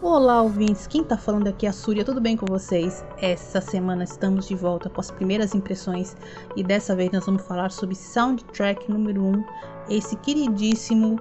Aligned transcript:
Olá, 0.00 0.42
ouvintes. 0.42 0.86
Quem 0.86 1.02
tá 1.02 1.18
falando 1.18 1.48
aqui 1.48 1.66
é 1.66 1.70
a 1.70 1.72
Súria. 1.72 2.04
Tudo 2.04 2.20
bem 2.20 2.36
com 2.36 2.46
vocês? 2.46 3.04
Essa 3.20 3.60
semana 3.60 4.04
estamos 4.04 4.46
de 4.46 4.54
volta 4.54 4.88
com 4.88 5.00
as 5.00 5.10
primeiras 5.10 5.52
impressões 5.52 6.16
e 6.54 6.62
dessa 6.62 6.94
vez 6.94 7.10
nós 7.10 7.26
vamos 7.26 7.42
falar 7.42 7.72
sobre 7.72 7.96
Soundtrack 7.96 8.88
número 8.88 9.20
1, 9.24 9.44
esse 9.90 10.14
queridíssimo 10.16 11.20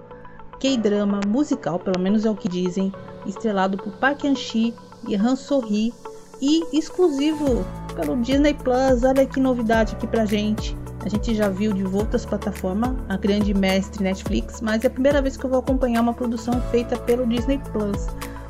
K-drama 0.59 1.19
musical, 1.25 1.79
pelo 1.79 1.99
menos 1.99 2.25
é 2.25 2.29
o 2.29 2.35
que 2.35 2.47
dizem, 2.47 2.93
estrelado 3.25 3.75
por 3.77 3.93
Park 3.93 4.21
Chan-chi 4.21 4.75
e 5.07 5.15
Han 5.15 5.35
So-hee 5.35 5.91
e 6.39 6.77
exclusivo 6.77 7.65
pelo 7.97 8.15
Disney 8.17 8.53
Plus. 8.53 9.03
Olha 9.03 9.25
que 9.25 9.39
novidade 9.39 9.95
aqui 9.95 10.07
pra 10.07 10.25
gente. 10.25 10.77
A 11.03 11.09
gente 11.09 11.33
já 11.33 11.49
viu 11.49 11.73
de 11.73 11.83
outras 11.83 12.25
plataformas, 12.25 12.91
a 13.09 13.17
grande 13.17 13.53
mestre 13.53 14.03
Netflix, 14.03 14.61
mas 14.61 14.83
é 14.83 14.87
a 14.87 14.89
primeira 14.89 15.21
vez 15.21 15.37
que 15.37 15.45
eu 15.45 15.49
vou 15.49 15.59
acompanhar 15.59 16.01
uma 16.01 16.13
produção 16.13 16.61
feita 16.69 16.97
pelo 16.97 17.25
Disney 17.25 17.59
Plus. 17.71 18.07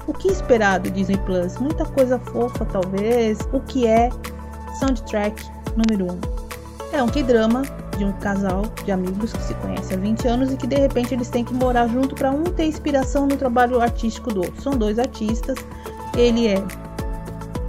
O 0.08 0.14
que 0.14 0.28
esperar 0.28 0.80
do 0.80 0.90
Disney 0.90 1.18
Plus? 1.26 1.58
Muita 1.58 1.86
coisa 1.86 2.18
fofa, 2.20 2.66
talvez. 2.66 3.40
O 3.54 3.60
que 3.60 3.86
é 3.86 4.10
Soundtrack 4.80 5.44
número 5.76 6.14
1? 6.14 6.16
Um? 6.16 6.20
É 6.94 7.04
um 7.04 7.08
K-drama 7.08 7.64
de 7.98 8.06
um 8.06 8.14
casal 8.14 8.64
de 8.86 8.92
amigos 8.92 9.34
que 9.34 9.44
se 9.44 9.54
conhece 9.56 9.94
há 9.94 9.98
20 9.98 10.28
anos 10.28 10.52
e 10.52 10.58
que 10.58 10.66
de 10.66 10.78
repente 10.78 11.14
eles 11.14 11.30
têm 11.30 11.44
que 11.44 11.54
morar 11.54 11.88
junto 11.88 12.16
para 12.16 12.32
um 12.32 12.44
ter 12.44 12.66
inspiração 12.66 13.28
no 13.28 13.36
trabalho 13.36 13.82
artístico 13.82 14.34
do 14.34 14.42
outro. 14.42 14.62
São 14.62 14.74
dois 14.74 14.98
artistas. 14.98 15.58
Ele 16.16 16.48
é 16.48 16.60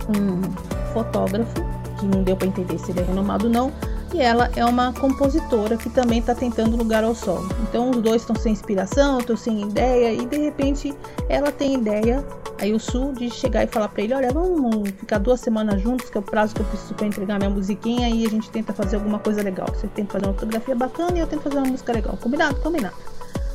um 0.09 0.68
fotógrafo, 0.99 1.55
que 1.99 2.07
não 2.07 2.23
deu 2.23 2.37
para 2.37 2.49
entender 2.49 2.79
se 2.79 2.91
ele 2.91 3.01
é 3.01 3.05
renomado 3.05 3.47
ou 3.47 3.53
não, 3.53 3.73
e 4.15 4.21
ela 4.21 4.51
é 4.57 4.65
uma 4.65 4.93
compositora 4.93 5.77
que 5.77 5.91
também 5.91 6.19
está 6.19 6.35
tentando 6.35 6.77
lugar 6.77 7.05
ao 7.05 7.15
sol. 7.15 7.47
Então 7.63 7.91
os 7.91 8.01
dois 8.01 8.23
estão 8.23 8.35
sem 8.37 8.53
inspiração, 8.53 9.19
estão 9.19 9.37
sem 9.37 9.63
ideia 9.63 10.13
e 10.13 10.25
de 10.25 10.39
repente 10.39 10.95
ela 11.29 11.53
tem 11.53 11.75
ideia, 11.75 12.25
aí 12.61 12.73
o 12.73 12.81
Sul 12.81 13.13
de 13.13 13.31
chegar 13.31 13.65
e 13.65 13.67
falar 13.67 13.89
para 13.89 14.03
ele, 14.03 14.15
olha, 14.15 14.31
vamos 14.33 14.91
ficar 14.91 15.19
duas 15.19 15.41
semanas 15.41 15.81
juntos, 15.83 16.09
que 16.09 16.17
é 16.17 16.21
o 16.21 16.23
prazo 16.23 16.55
que 16.55 16.63
eu 16.63 16.67
preciso 16.67 16.95
para 16.95 17.07
entregar 17.07 17.39
minha 17.39 17.51
musiquinha 17.51 18.09
e 18.09 18.25
a 18.25 18.31
gente 18.31 18.51
tenta 18.51 18.73
fazer 18.73 18.97
alguma 18.97 19.19
coisa 19.19 19.43
legal. 19.43 19.69
Você 19.75 19.87
tenta 19.89 20.15
fazer 20.15 20.27
uma 20.27 20.35
fotografia 20.35 20.75
bacana 20.75 21.19
e 21.19 21.21
eu 21.21 21.27
tento 21.27 21.43
fazer 21.43 21.59
uma 21.59 21.67
música 21.67 21.93
legal. 21.93 22.17
Combinado? 22.17 22.57
Combinado. 22.61 22.95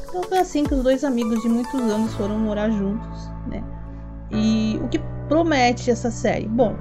Então 0.07 0.21
foi 0.23 0.37
assim 0.37 0.63
que 0.63 0.75
os 0.75 0.83
dois 0.83 1.03
amigos 1.03 1.41
de 1.41 1.49
muitos 1.49 1.81
anos 1.81 2.13
foram 2.13 2.37
morar 2.37 2.69
juntos, 2.69 3.27
né? 3.47 3.63
E 4.29 4.79
o 4.83 4.87
que 4.87 5.01
promete 5.27 5.89
essa 5.89 6.11
série? 6.11 6.47
Bom, 6.47 6.75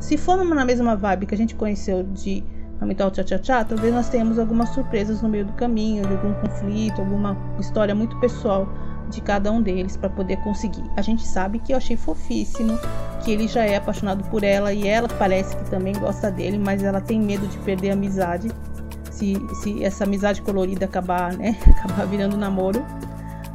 se 0.00 0.16
formos 0.16 0.54
na 0.54 0.64
mesma 0.64 0.96
vibe 0.96 1.26
que 1.26 1.34
a 1.34 1.38
gente 1.38 1.54
conheceu 1.54 2.02
de 2.02 2.44
Amital 2.80 3.10
Tchá 3.10 3.24
Tchá 3.24 3.38
Tchá, 3.38 3.64
talvez 3.64 3.92
nós 3.92 4.08
tenhamos 4.08 4.38
algumas 4.38 4.68
surpresas 4.70 5.20
no 5.20 5.28
meio 5.28 5.44
do 5.44 5.52
caminho, 5.54 6.06
de 6.06 6.12
algum 6.12 6.32
conflito, 6.34 7.00
alguma 7.00 7.36
história 7.58 7.94
muito 7.94 8.18
pessoal 8.20 8.68
de 9.10 9.20
cada 9.20 9.50
um 9.50 9.60
deles 9.60 9.96
para 9.96 10.08
poder 10.08 10.36
conseguir. 10.38 10.84
A 10.96 11.02
gente 11.02 11.26
sabe 11.26 11.58
que 11.58 11.72
eu 11.72 11.76
achei 11.76 11.96
fofíssimo, 11.96 12.78
que 13.24 13.32
ele 13.32 13.48
já 13.48 13.64
é 13.64 13.76
apaixonado 13.76 14.22
por 14.24 14.44
ela 14.44 14.72
e 14.72 14.86
ela 14.86 15.08
parece 15.08 15.56
que 15.56 15.64
também 15.70 15.94
gosta 15.94 16.30
dele, 16.30 16.58
mas 16.58 16.82
ela 16.82 17.00
tem 17.00 17.20
medo 17.20 17.46
de 17.48 17.58
perder 17.58 17.90
a 17.90 17.92
amizade. 17.94 18.50
Se, 19.10 19.34
se 19.62 19.82
essa 19.82 20.04
amizade 20.04 20.40
colorida 20.42 20.84
acabar, 20.84 21.32
né, 21.32 21.56
acabar 21.82 22.06
virando 22.06 22.36
namoro. 22.36 22.84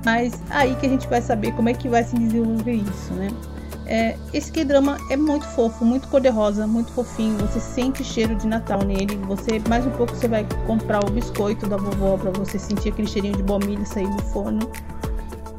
Mas 0.04 0.34
aí 0.50 0.76
que 0.76 0.86
a 0.86 0.90
gente 0.90 1.08
vai 1.08 1.22
saber 1.22 1.54
como 1.54 1.70
é 1.70 1.74
que 1.74 1.88
vai 1.88 2.04
se 2.04 2.18
desenvolver 2.18 2.74
isso, 2.74 3.14
né? 3.14 3.30
É, 3.86 4.16
esse 4.34 4.52
K-drama 4.52 4.98
é 5.10 5.18
muito 5.18 5.46
fofo, 5.46 5.84
muito 5.84 6.08
cor-de-rosa, 6.08 6.66
muito 6.66 6.92
fofinho. 6.92 7.38
Você 7.40 7.60
sente 7.60 8.04
cheiro 8.04 8.36
de 8.36 8.48
Natal 8.48 8.84
nele. 8.84 9.16
Você 9.28 9.62
mais 9.68 9.86
um 9.86 9.92
pouco 9.92 10.16
você 10.16 10.28
vai 10.28 10.48
comprar 10.66 11.04
o 11.04 11.12
biscoito 11.12 11.68
da 11.68 11.78
vovó 11.78 12.18
para 12.18 12.32
você 12.32 12.58
sentir 12.58 12.90
aquele 12.90 13.08
cheirinho 13.08 13.36
de 13.36 13.44
baunilha 13.44 13.86
sair 13.86 14.10
do 14.16 14.22
forno. 14.24 14.60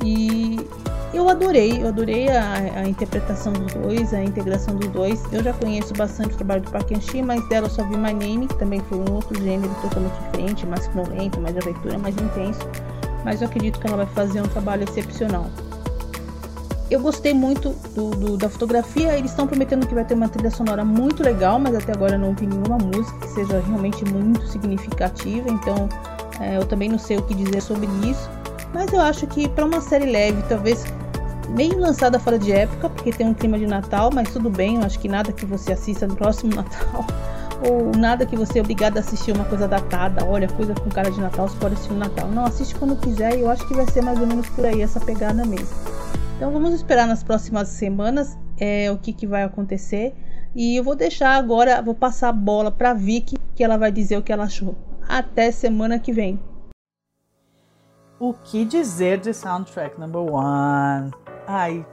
E 0.03 0.59
eu 1.15 1.29
adorei, 1.29 1.81
eu 1.81 1.89
adorei 1.89 2.29
a, 2.29 2.55
a, 2.55 2.89
interpretação 2.89 3.53
dos 3.53 3.73
dois, 3.73 4.13
a 4.13 4.23
integração 4.23 4.75
dos 4.75 4.89
dois. 4.89 5.23
Eu 5.33 5.43
já 5.43 5.53
conheço 5.53 5.95
bastante 5.95 6.35
o 6.35 6.37
trabalho 6.37 6.63
do 6.63 6.71
Park 6.71 6.89
Chan-chi, 6.89 7.23
mas 7.23 7.47
dela 7.49 7.67
eu 7.67 7.71
só 7.71 7.85
vi 7.85 7.97
My 7.97 8.13
Name, 8.13 8.49
que 8.49 8.59
também 8.59 8.81
foi 8.81 8.99
um 8.99 9.13
outro 9.13 9.41
gênero 9.41 9.73
totalmente 9.81 10.13
diferente, 10.25 10.67
mais 10.67 10.85
sonolento, 10.87 11.41
mais 11.41 11.57
aventura, 11.57 11.99
mais 11.99 12.17
intenso. 12.17 12.69
Mas 13.25 13.41
eu 13.41 13.49
acredito 13.49 13.79
que 13.79 13.87
ela 13.87 13.99
vai 13.99 14.07
fazer 14.07 14.41
um 14.41 14.49
trabalho 14.49 14.83
excepcional. 14.83 15.47
Eu 16.91 17.01
gostei 17.01 17.33
muito 17.33 17.71
do, 17.95 18.11
do, 18.11 18.37
da 18.37 18.49
fotografia. 18.49 19.17
Eles 19.17 19.31
estão 19.31 19.47
prometendo 19.47 19.87
que 19.87 19.95
vai 19.95 20.05
ter 20.05 20.15
uma 20.15 20.29
trilha 20.29 20.51
sonora 20.51 20.85
muito 20.85 21.23
legal, 21.23 21.59
mas 21.59 21.75
até 21.75 21.93
agora 21.93 22.19
não 22.19 22.35
vi 22.35 22.47
nenhuma 22.47 22.79
música 22.79 23.19
que 23.21 23.29
seja 23.29 23.61
realmente 23.61 24.05
muito 24.05 24.47
significativa. 24.47 25.49
Então 25.49 25.89
é, 26.41 26.57
eu 26.57 26.65
também 26.67 26.89
não 26.89 26.99
sei 26.99 27.17
o 27.17 27.23
que 27.23 27.35
dizer 27.35 27.61
sobre 27.63 27.87
isso. 28.09 28.29
Mas 28.73 28.93
eu 28.93 29.01
acho 29.01 29.27
que 29.27 29.49
para 29.49 29.65
uma 29.65 29.81
série 29.81 30.07
leve, 30.07 30.43
talvez 30.49 30.85
meio 31.51 31.79
lançada 31.79 32.19
fora 32.19 32.39
de 32.39 32.53
época, 32.53 32.91
porque 32.91 33.13
tem 33.13 33.29
um 33.29 33.35
clima 33.35 33.59
de 33.59 33.67
Natal, 33.67 34.11
mas 34.13 34.33
tudo 34.33 34.51
bem. 34.51 34.77
Eu 34.77 34.83
acho 34.83 34.99
que 34.99 35.09
nada 35.09 35.33
que 35.33 35.47
você 35.47 35.73
assista 35.73 36.07
no 36.07 36.17
próximo 36.17 36.53
Natal 36.57 37.07
ou 37.67 37.97
nada 37.97 38.27
que 38.27 38.37
você 38.37 38.59
é 38.59 38.63
obrigado 38.63 38.97
a 38.99 39.01
assistir 39.01 39.33
uma 39.33 39.45
coisa 39.45 39.67
datada. 39.67 40.25
Olha, 40.25 40.49
coisa 40.49 40.75
com 40.75 40.91
cara 40.91 41.11
de 41.11 41.21
Natal, 41.21 41.49
você 41.49 41.57
pode 41.57 41.75
assistir 41.75 41.93
no 41.93 42.01
Natal. 42.01 42.29
Não, 42.29 42.45
assiste 42.45 42.75
quando 42.75 42.97
quiser 42.97 43.39
e 43.39 43.41
eu 43.41 43.51
acho 43.51 43.67
que 43.67 43.75
vai 43.75 43.87
ser 43.91 44.03
mais 44.03 44.21
ou 44.21 44.27
menos 44.27 44.49
por 44.51 44.67
aí 44.67 44.83
essa 44.83 45.01
pegada 45.01 45.45
mesmo. 45.45 45.94
Então 46.37 46.51
vamos 46.51 46.75
esperar 46.75 47.07
nas 47.07 47.23
próximas 47.23 47.69
semanas 47.69 48.37
é, 48.59 48.91
o 48.91 48.99
que, 48.99 49.13
que 49.13 49.27
vai 49.27 49.45
acontecer. 49.45 50.15
E 50.55 50.77
eu 50.77 50.83
vou 50.83 50.97
deixar 50.97 51.37
agora, 51.37 51.81
vou 51.81 51.95
passar 51.95 52.29
a 52.31 52.33
bola 52.33 52.71
para 52.71 52.93
Vicky, 52.93 53.37
que 53.55 53.63
ela 53.63 53.77
vai 53.77 53.93
dizer 53.93 54.19
o 54.19 54.23
que 54.23 54.33
ela 54.33 54.45
achou. 54.45 54.75
Até 55.09 55.51
semana 55.51 55.99
que 55.99 56.13
vem. 56.13 56.41
O 58.19 58.33
que 58.33 58.65
dizer 58.65 59.21
de 59.21 59.33
Soundtrack 59.33 59.99
Number 59.99 60.23
One? 60.23 61.13
Ai, 61.47 61.87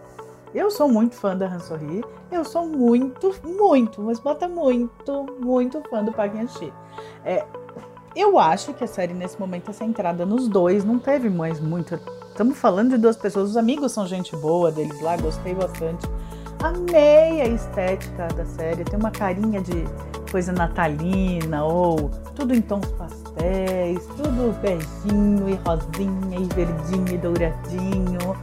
eu 0.54 0.72
sou 0.72 0.90
muito 0.90 1.16
fã 1.16 1.36
da 1.36 1.48
Han 1.48 1.60
Sorri. 1.60 2.04
Eu 2.32 2.44
sou 2.44 2.66
muito, 2.66 3.34
muito, 3.44 4.02
mas 4.02 4.20
bota 4.20 4.48
muito, 4.48 5.26
muito 5.40 5.82
fã 5.90 6.04
do 6.04 6.12
Park 6.12 6.34
Chan-chi. 6.34 6.74
É, 7.26 7.46
eu 8.16 8.38
acho 8.40 8.74
que 8.74 8.84
a 8.84 8.88
série 8.88 9.14
nesse 9.14 9.40
momento 9.40 9.70
é 9.70 9.74
centrada 9.74 10.26
nos 10.26 10.48
dois, 10.48 10.84
não 10.84 11.00
teve 11.00 11.30
mais 11.30 11.60
muito 11.60 11.96
Estamos 12.32 12.58
falando 12.58 12.92
de 12.92 12.98
duas 12.98 13.18
pessoas, 13.18 13.50
os 13.52 13.58
amigos 13.58 13.92
são 13.92 14.08
gente 14.08 14.36
boa 14.38 14.72
deles 14.72 15.00
lá, 15.02 15.18
gostei 15.18 15.54
bastante. 15.54 16.08
Amei 16.64 17.42
a 17.42 17.48
estética 17.48 18.28
da 18.30 18.46
série, 18.46 18.86
tem 18.86 18.98
uma 18.98 19.12
carinha 19.12 19.62
de 19.62 19.84
coisa 20.32 20.54
natalina 20.54 21.64
ou 21.66 22.10
tudo 22.34 22.56
em 22.56 22.62
tons 22.62 22.88
pastéis, 22.94 24.06
tudo 24.16 24.58
beijinho 24.62 25.50
e 25.50 25.56
rosinha 25.56 26.40
e 26.40 26.46
verdinho 26.56 27.14
e 27.14 27.18
douradinho. 27.18 28.38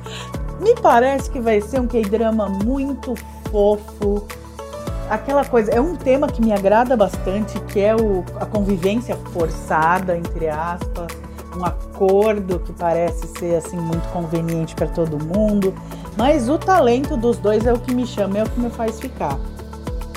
Me 0.60 0.74
parece 0.82 1.30
que 1.30 1.40
vai 1.40 1.60
ser 1.62 1.80
um 1.80 1.86
K-drama 1.86 2.48
muito 2.48 3.14
fofo. 3.50 4.26
Aquela 5.08 5.44
coisa, 5.44 5.70
é 5.70 5.80
um 5.80 5.96
tema 5.96 6.28
que 6.28 6.40
me 6.40 6.52
agrada 6.52 6.96
bastante, 6.96 7.58
que 7.60 7.80
é 7.80 7.96
o, 7.96 8.24
a 8.40 8.46
convivência 8.46 9.16
forçada, 9.32 10.16
entre 10.16 10.48
aspas 10.48 11.08
um 11.58 11.64
acordo 11.64 12.60
que 12.60 12.72
parece 12.72 13.26
ser 13.38 13.56
assim 13.56 13.76
muito 13.76 14.08
conveniente 14.12 14.74
para 14.74 14.86
todo 14.86 15.22
mundo, 15.22 15.74
mas 16.16 16.48
o 16.48 16.56
talento 16.56 17.16
dos 17.16 17.36
dois 17.38 17.66
é 17.66 17.72
o 17.72 17.78
que 17.78 17.94
me 17.94 18.06
chama, 18.06 18.38
é 18.38 18.44
o 18.44 18.48
que 18.48 18.60
me 18.60 18.70
faz 18.70 19.00
ficar. 19.00 19.38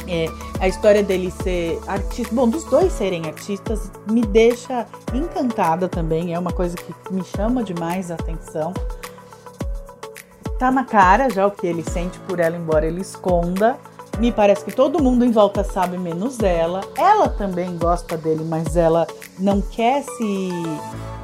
É, 0.08 0.28
a 0.60 0.68
história 0.68 1.02
dele 1.02 1.32
ser 1.32 1.80
artista, 1.88 2.34
bom, 2.34 2.48
dos 2.48 2.64
dois 2.66 2.92
serem 2.92 3.26
artistas, 3.26 3.92
me 4.10 4.22
deixa 4.22 4.86
encantada 5.14 5.88
também, 5.88 6.34
é 6.34 6.40
uma 6.40 6.52
coisa 6.52 6.76
que 6.76 6.94
me 7.14 7.24
chama 7.24 7.64
demais 7.64 8.12
a 8.12 8.16
atenção. 8.16 8.74
Tá 10.60 10.70
na 10.70 10.84
cara 10.84 11.30
já 11.30 11.48
o 11.48 11.52
que 11.52 11.66
ele 11.66 11.84
sente 11.84 12.20
por 12.20 12.40
ela, 12.40 12.56
embora 12.56 12.86
ele 12.86 13.02
esconda. 13.02 13.78
Me 14.22 14.32
parece 14.32 14.64
que 14.64 14.72
todo 14.72 15.02
mundo 15.02 15.26
em 15.26 15.32
volta 15.32 15.64
sabe, 15.64 15.98
menos 15.98 16.40
ela. 16.42 16.82
Ela 16.96 17.28
também 17.28 17.76
gosta 17.76 18.16
dele, 18.16 18.46
mas 18.48 18.78
ela 18.78 19.08
não 19.40 19.62
quer 19.62 20.04
se 20.04 20.50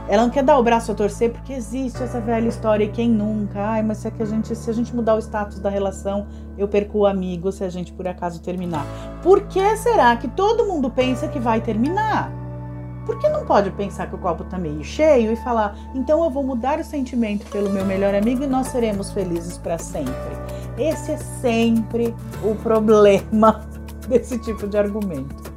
ela 0.10 0.24
não 0.24 0.31
quer 0.31 0.42
dar 0.42 0.57
o 0.57 0.63
braço 0.63 0.92
a 0.92 0.95
torcer 0.95 1.31
porque 1.31 1.54
existe 1.54 2.01
essa 2.01 2.19
velha 2.19 2.48
história 2.48 2.86
e 2.86 2.89
quem 2.89 3.07
nunca. 3.07 3.62
Ai, 3.62 3.83
mas 3.83 4.00
se, 4.00 4.07
é 4.07 4.12
que 4.12 4.24
a 4.24 4.25
gente, 4.25 4.56
se 4.56 4.68
a 4.68 4.74
gente 4.74 4.95
mudar 4.95 5.13
o 5.13 5.19
status 5.19 5.60
da 5.60 5.69
relação, 5.69 6.25
eu 6.57 6.68
perco 6.68 6.98
o 6.98 7.06
amigo 7.06 7.51
se 7.51 7.63
a 7.63 7.69
gente 7.69 7.94
por 7.94 8.07
acaso 8.07 8.42
terminar. 8.42 8.83
Por 9.22 9.42
que 9.44 9.77
será 9.77 10.18
que 10.18 10.27
todo 10.30 10.66
mundo 10.66 10.89
pensa 10.89 11.27
que 11.27 11.38
vai 11.38 11.62
terminar? 11.62 12.31
Por 13.06 13.19
que 13.19 13.30
não 13.30 13.45
pode 13.45 13.69
pensar 13.69 14.07
que 14.07 14.16
o 14.16 14.18
copo 14.18 14.44
tá 14.44 14.57
meio 14.57 14.83
cheio 14.83 15.31
e 15.31 15.36
falar, 15.36 15.77
então 15.94 16.24
eu 16.24 16.31
vou 16.31 16.42
mudar 16.42 16.80
o 16.80 16.83
sentimento 16.83 17.45
pelo 17.51 17.69
meu 17.69 17.86
melhor 17.86 18.16
amigo 18.16 18.44
e 18.44 18.48
nós 18.48 18.68
seremos 18.69 19.12
felizes 19.12 19.56
para 19.56 19.77
sempre? 19.77 20.56
Esse 20.77 21.12
é 21.12 21.18
sempre 21.18 22.13
o 22.44 22.56
problema 22.56 23.68
desse 24.07 24.38
tipo 24.39 24.68
de 24.68 24.77
argumento 24.77 25.47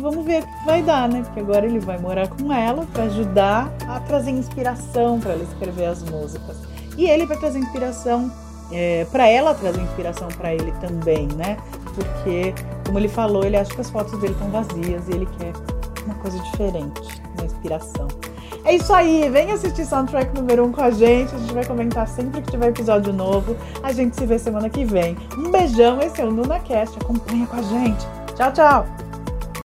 vamos 0.00 0.24
ver 0.24 0.42
o 0.42 0.46
que 0.46 0.64
vai 0.64 0.82
dar, 0.82 1.08
né? 1.08 1.22
Porque 1.22 1.40
agora 1.40 1.66
ele 1.66 1.78
vai 1.78 1.98
morar 1.98 2.28
com 2.28 2.52
ela 2.52 2.86
para 2.92 3.04
ajudar 3.04 3.72
a 3.86 4.00
trazer 4.00 4.30
inspiração 4.30 5.20
para 5.20 5.32
ela 5.32 5.42
escrever 5.42 5.86
as 5.86 6.02
músicas. 6.02 6.56
E 6.96 7.06
ele 7.08 7.26
vai 7.26 7.36
trazer 7.36 7.58
inspiração 7.58 8.30
é, 8.72 9.04
para 9.10 9.28
ela 9.28 9.54
trazer 9.54 9.80
inspiração 9.80 10.28
para 10.28 10.54
ele 10.54 10.72
também, 10.80 11.26
né? 11.36 11.56
Porque, 11.94 12.54
como 12.86 12.98
ele 12.98 13.08
falou, 13.08 13.44
ele 13.44 13.56
acha 13.56 13.72
que 13.72 13.80
as 13.80 13.90
fotos 13.90 14.18
dele 14.20 14.32
estão 14.32 14.50
vazias 14.50 15.08
e 15.08 15.12
ele 15.12 15.26
quer 15.38 15.52
uma 16.04 16.14
coisa 16.16 16.38
diferente, 16.38 17.22
uma 17.36 17.46
inspiração. 17.46 18.08
É 18.64 18.74
isso 18.74 18.92
aí, 18.92 19.28
vem 19.28 19.50
assistir 19.52 19.84
Soundtrack 19.84 20.34
número 20.34 20.64
1 20.64 20.66
um 20.66 20.72
com 20.72 20.82
a 20.82 20.90
gente. 20.90 21.34
A 21.34 21.38
gente 21.38 21.54
vai 21.54 21.64
comentar 21.64 22.06
sempre 22.06 22.42
que 22.42 22.50
tiver 22.50 22.68
episódio 22.68 23.12
novo. 23.12 23.56
A 23.82 23.92
gente 23.92 24.16
se 24.16 24.26
vê 24.26 24.38
semana 24.38 24.68
que 24.68 24.84
vem. 24.84 25.16
Um 25.36 25.50
beijão, 25.50 26.00
esse 26.00 26.20
é 26.20 26.24
o 26.24 26.30
NunaCast. 26.30 26.98
Acompanha 27.00 27.46
com 27.46 27.56
a 27.56 27.62
gente. 27.62 28.06
Tchau, 28.36 28.52
tchau! 28.52 29.09